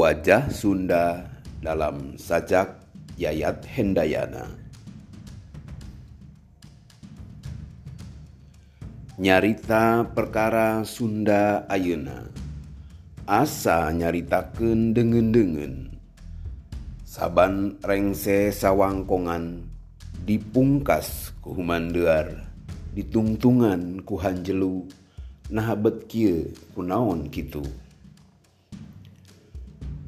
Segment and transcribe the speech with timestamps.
[0.00, 1.28] Wajah Sunda
[1.60, 2.72] dalam sajak
[3.20, 4.48] Yayat Hendayana.
[9.20, 12.32] Nyarita perkara Sunda Ayeuna
[13.28, 15.92] Asa nyaritakeun dengen-dengen.
[17.04, 19.68] Saban rengse sawangkongan
[20.24, 22.48] Dipungkas ku humandear
[22.96, 24.88] Ditungtungan ku hanjelu
[25.52, 26.08] Nah bet
[26.72, 27.89] kunaon kitu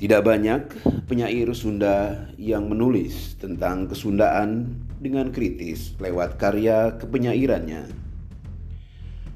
[0.00, 7.84] tidak banyak penyair Sunda yang menulis tentang kesundaan dengan kritis lewat karya kepenyairannya.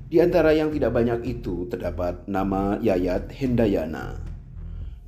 [0.08, 4.16] Di antara yang tidak banyak itu terdapat nama Yayat Hendayana.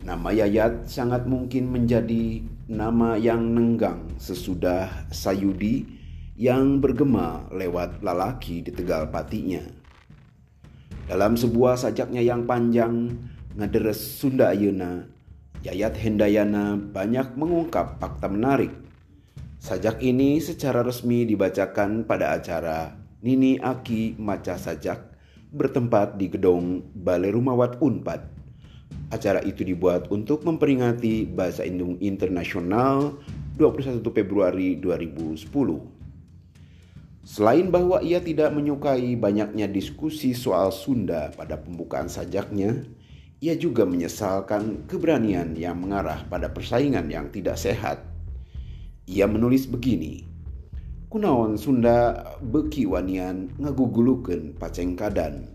[0.04, 5.88] Nama Yayat sangat mungkin menjadi nama yang nenggang sesudah Sayudi
[6.36, 9.64] yang bergema lewat lalaki di tegal patinya.
[11.08, 13.16] Dalam sebuah sajaknya yang panjang,
[13.56, 15.15] ngaderes Sunda Ayuna
[15.66, 18.70] Yayat Hendayana banyak mengungkap fakta menarik.
[19.58, 22.94] Sajak ini secara resmi dibacakan pada acara
[23.26, 25.10] Nini Aki Maca Sajak
[25.50, 28.22] bertempat di gedung Balai Rumawat Unpad.
[29.10, 33.18] Acara itu dibuat untuk memperingati Bahasa Indung Internasional
[33.58, 35.50] 21 Februari 2010.
[37.26, 42.86] Selain bahwa ia tidak menyukai banyaknya diskusi soal Sunda pada pembukaan sajaknya,
[43.36, 48.00] ia juga menyesalkan keberanian yang mengarah pada persaingan yang tidak sehat.
[49.04, 50.24] Ia menulis begini,
[51.06, 55.52] Kunaon Sunda beki wanian ngagugulukeun pacengkadan,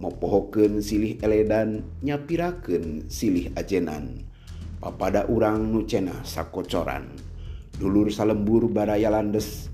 [0.00, 4.24] mopohokeun silih eledan nyapirakeun silih ajenan,
[4.80, 7.12] papada urang nucena sakocoran,
[7.76, 9.70] dulur salembur baraya landes,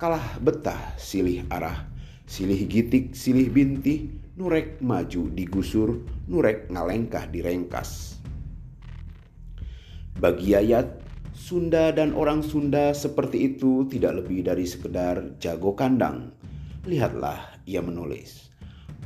[0.00, 1.86] kalah betah silih arah,
[2.28, 8.20] silih gitik silih bintih, nurek maju digusur, nurek ngalengkah direngkas.
[10.20, 11.00] Bagi Yayat,
[11.32, 16.36] Sunda dan orang Sunda seperti itu tidak lebih dari sekedar jago kandang.
[16.84, 18.52] Lihatlah, ia menulis.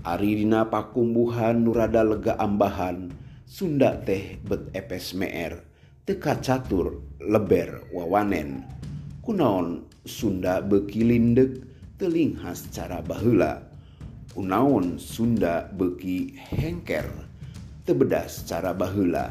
[0.02, 3.14] Ari dina pakumbuhan nurada lega ambahan,
[3.46, 5.62] Sunda teh bet epes meer,
[6.02, 8.66] teka catur leber wawanen.
[9.22, 11.06] Kunaon Sunda beki
[12.02, 13.62] lindek, telinghas cara bahula.
[14.34, 17.06] Unaon Sunda beki hengker
[17.86, 19.30] tebedas cara bahula.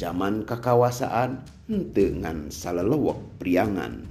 [0.00, 4.08] Zaman kekawasaan hente ngan salelewek priangan.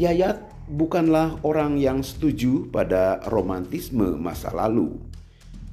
[0.00, 0.40] Yayat
[0.72, 4.96] bukanlah orang yang setuju pada romantisme masa lalu.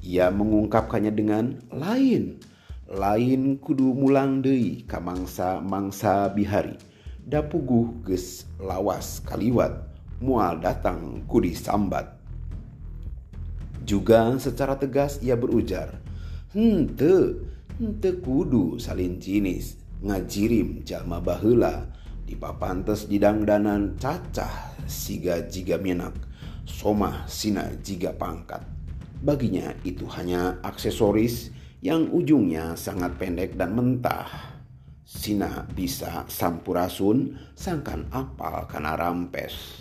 [0.04, 2.44] Ia mengungkapkannya dengan lain.
[2.92, 6.76] Lain kudu mulang deui kamangsa mangsa bihari
[7.28, 9.84] dapuguh ges lawas kaliwat
[10.24, 12.18] mual datang kudi sambat
[13.88, 15.96] juga secara tegas ia berujar,
[16.52, 17.40] Hente,
[17.80, 21.88] hente kudu salin jinis, ngajirim jalma bahula,
[22.28, 26.12] di papantes didangdanan cacah siga jiga minak,
[26.68, 28.60] somah sina jiga pangkat.
[29.24, 31.48] Baginya itu hanya aksesoris
[31.80, 34.57] yang ujungnya sangat pendek dan mentah.
[35.08, 39.80] Sina bisa sampurasun sangkan apal karena rampes.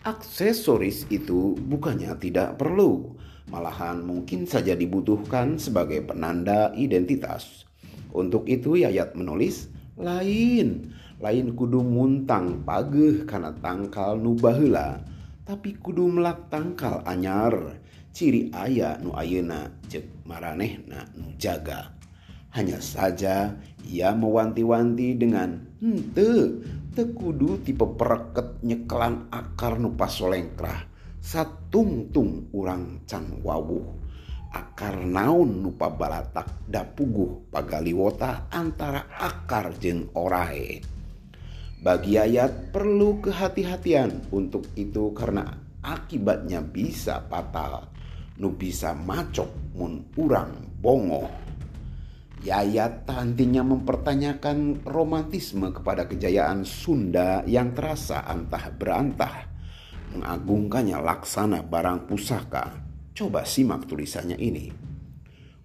[0.00, 3.20] Aksesoris itu bukannya tidak perlu,
[3.52, 7.68] malahan mungkin saja dibutuhkan sebagai penanda identitas.
[8.16, 9.68] Untuk itu Yayat menulis,
[10.00, 10.88] lain,
[11.20, 15.04] lain kudu muntang pageh karena tangkal nu bahula,
[15.44, 17.76] tapi kudu melak tangkal anyar,
[18.16, 21.99] ciri ayah nu ayena cek maranehna nu jaga.
[22.50, 23.54] Hanya saja
[23.86, 26.60] ia mewanti-wanti dengan hente
[26.94, 30.90] tekudu tipe pereket nyekelan akar nupa solengkrah
[31.22, 33.98] satungtung urang can wawuh.
[34.50, 40.82] Akar naun nupa balatak dapuguh pagaliwota antara akar jeng orae
[41.80, 45.48] bagi ayat perlu kehati-hatian untuk itu karena
[45.80, 47.88] akibatnya bisa fatal.
[48.36, 51.28] Nu bisa macok mun urang bongo
[52.40, 59.44] Yayat tantinya mempertanyakan romantisme kepada kejayaan Sunda yang terasa antah berantah.
[60.16, 62.80] Mengagungkannya laksana barang pusaka.
[63.12, 64.72] Coba simak tulisannya ini.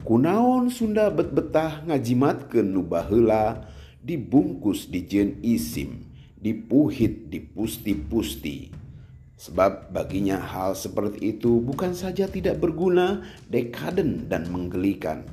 [0.03, 3.71] Kunaon Sunda bet-betah ngajimat ke nubahela
[4.03, 8.69] dibungkus di jen isim, dipuhit di pusti-pusti.
[9.39, 15.23] Sebab baginya hal seperti itu bukan saja tidak berguna, dekaden dan menggelikan.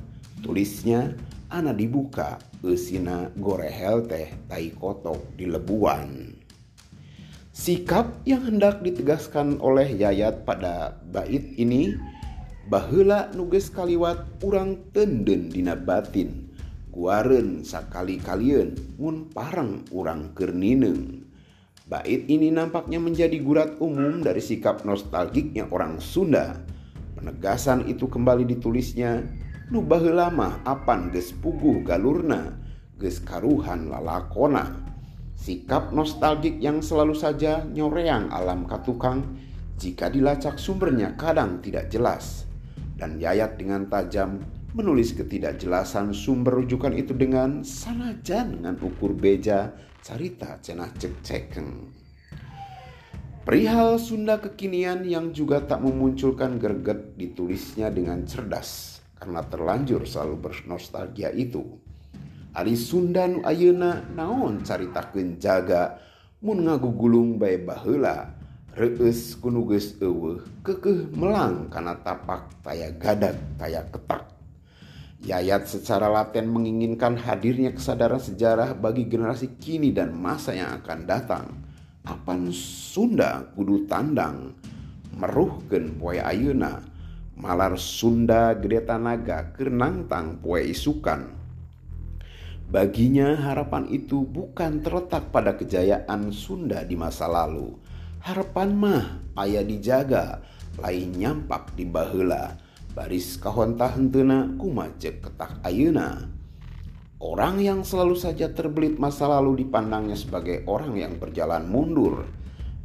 [0.43, 1.15] Tulisnya
[1.53, 6.33] ana dibuka usina gorehel teh tai kotok di lebuan.
[7.53, 11.93] Sikap yang hendak ditegaskan oleh Yayat pada bait ini
[12.65, 16.49] Bahela nuges kaliwat urang tenden dina batin
[16.89, 21.29] Guaren sakali kalian mun parang urang kernineng
[21.85, 26.57] Bait ini nampaknya menjadi gurat umum dari sikap nostalgiknya orang Sunda
[27.13, 29.21] Penegasan itu kembali ditulisnya
[29.71, 32.59] Nu lama apan ges puguh galurna
[32.99, 34.83] ges karuhan lalakona
[35.43, 39.35] Sikap nostalgik yang selalu saja nyoreang alam katukang
[39.75, 42.47] jika dilacak sumbernya kadang tidak jelas.
[42.95, 44.39] Dan Yayat dengan tajam
[44.71, 51.91] menulis ketidakjelasan sumber rujukan itu dengan sanajan dengan ukur beja carita cenah cek cekeng.
[53.43, 61.31] Perihal Sunda kekinian yang juga tak memunculkan gerget ditulisnya dengan cerdas karena terlanjur selalu bernostalgia
[61.31, 61.63] itu.
[62.51, 65.95] Ali Sunda nu ayeuna naon caritakeun jaga
[66.43, 68.35] mun ngagugulung bae baheula
[68.75, 74.27] reus kunuges eueuh kekeh melang karena tapak taya gadak taya ketak.
[75.23, 81.47] Yayat secara laten menginginkan hadirnya kesadaran sejarah bagi generasi kini dan masa yang akan datang
[82.03, 84.51] apan Sunda kudu tandang
[85.15, 86.92] meruhken poe Ayeuna
[87.37, 91.33] malar Sunda gede tanaga kenangtang poe isukan.
[92.69, 97.77] Baginya harapan itu bukan terletak pada kejayaan Sunda di masa lalu.
[98.23, 99.05] Harapan mah
[99.45, 100.41] ayah dijaga
[100.81, 102.57] lain nyampak di bahula
[102.93, 106.29] baris kahonta hentena kumajek ketak Ayeuna.
[107.17, 112.29] Orang yang selalu saja terbelit masa lalu dipandangnya sebagai orang yang berjalan mundur.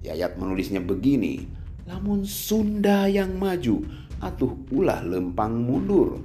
[0.00, 1.44] Yayat menulisnya begini,
[1.84, 3.82] lamun Sunda yang maju,
[4.22, 6.22] atuh ulah lempang mundur.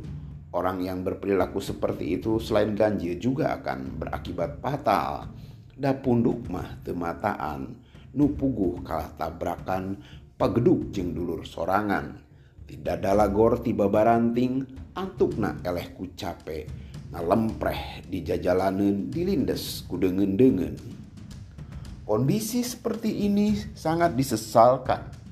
[0.54, 5.34] Orang yang berperilaku seperti itu selain ganjil juga akan berakibat fatal.
[5.74, 7.74] Da punduk mah temataan,
[8.14, 9.98] nupuguh kalah tabrakan,
[10.38, 12.22] pageduk jeng dulur sorangan.
[12.70, 14.62] Tidak dalagor tiba baranting,
[14.94, 16.84] antukna eleh ku capek
[17.22, 20.74] lempreh di jajalanan dilindes kudengen-dengen.
[22.04, 25.23] Kondisi seperti ini sangat disesalkan.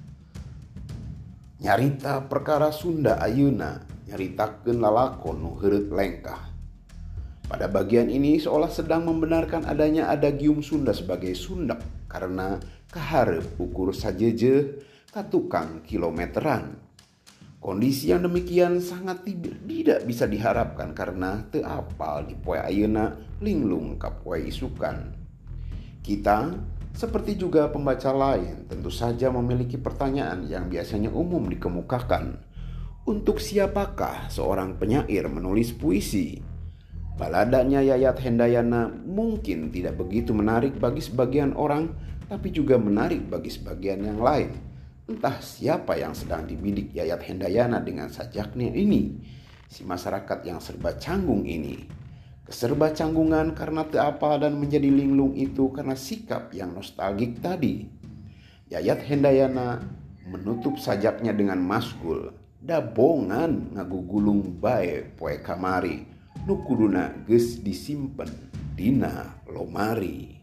[1.61, 5.53] Nyarita perkara Sunda Ayuna nyaritakeun lalakon nu
[5.93, 6.49] lengkah.
[7.45, 12.57] Pada bagian ini seolah sedang membenarkan adanya adagium Sunda sebagai Sundak karena
[12.89, 14.81] keharap ukur sajeje
[15.13, 16.81] katukang kilometeran
[17.61, 24.41] Kondisi yang demikian sangat tidak bisa diharapkan karena teapal di poe ayuna linglung ka poe
[24.41, 25.13] isukan.
[26.01, 26.57] Kita
[26.93, 32.39] seperti juga pembaca lain tentu saja memiliki pertanyaan yang biasanya umum dikemukakan.
[33.07, 36.37] Untuk siapakah seorang penyair menulis puisi?
[37.17, 41.91] Baladanya Yayat Hendayana mungkin tidak begitu menarik bagi sebagian orang,
[42.29, 44.71] tapi juga menarik bagi sebagian yang lain
[45.11, 49.19] Entah siapa yang sedang dibidik Yayat Hendayana dengan sajaknya ini.
[49.67, 51.83] Si masyarakat yang serba canggung ini.
[52.51, 57.87] Keserba canggungan karena teapa dan menjadi linglung itu karena sikap yang nostalgik tadi.
[58.67, 59.79] Yayat Hendayana
[60.27, 62.35] menutup sajaknya dengan maskul.
[62.59, 66.03] Dabongan ngagugulung bae poe kamari.
[66.43, 70.40] Nukuduna ges disimpen dina lomari.